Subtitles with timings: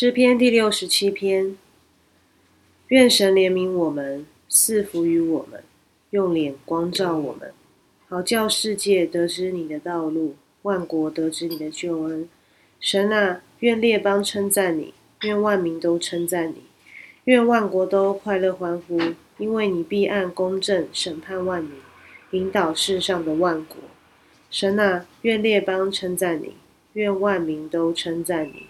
[0.00, 1.56] 诗篇第六十七篇，
[2.86, 5.64] 愿神怜悯我们，赐福于我们，
[6.10, 7.52] 用脸光照我们，
[8.06, 12.28] 好叫世界得知你的道路，万国得知你的救恩。
[12.78, 16.62] 神啊，愿列邦称赞你，愿万民都称赞你，
[17.24, 19.00] 愿万国都快乐欢呼，
[19.38, 21.72] 因为你必按公正审判万民，
[22.30, 23.78] 引导世上的万国。
[24.48, 26.54] 神啊，愿列邦称赞你，
[26.92, 28.62] 愿万民都称赞你。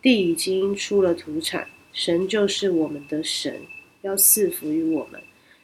[0.00, 3.62] 地已经出了土产，神就是我们的神，
[4.02, 5.20] 要赐福于我们。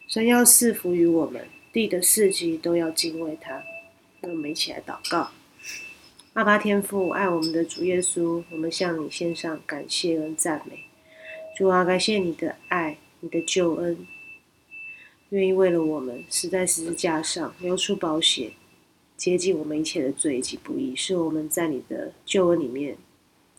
[0.09, 3.63] 神要赐福于我们，地的四季都要敬畏他。
[4.21, 5.31] 那我们一起来祷告：
[6.35, 10.81] 阿爸天父，爱我们的主耶稣，我们向你献上感谢跟赞美。
[11.57, 14.07] 主啊，感谢你的爱，你的救恩，
[15.31, 18.53] 愿意为了我们死在十字架上，流出宝血，
[19.17, 22.99] 洁净我们一切的罪及不义，是我们在你的救恩里面。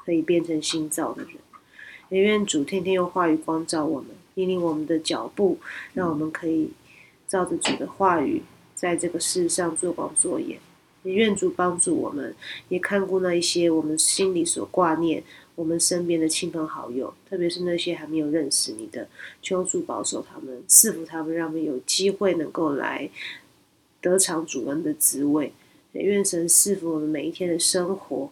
[0.05, 1.33] 可以变成新造的人，
[2.09, 5.57] 也愿主天天用话语光照我们，引领我们的脚步，
[5.93, 6.69] 让我们可以
[7.27, 8.43] 照着主的话语，
[8.75, 10.59] 在这个世上做光做盐。
[11.03, 12.35] 也愿主帮助我们，
[12.67, 19.07] 也看顾那一些我们心里所挂念、我们身边的亲朋好友，特别是那些还没有认识你的，
[19.41, 23.07] 求主保守他们，赐福他们，让他们有机会能够来
[24.01, 25.53] 得偿主恩的滋味。
[25.93, 28.31] 也愿神赐福我们每一天的生活。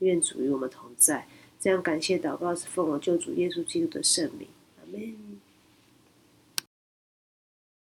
[0.00, 1.26] 愿主与我们同在，
[1.58, 4.48] 这样感谢祷告是奉我救主耶稣基督的圣名，
[4.78, 5.29] 阿门。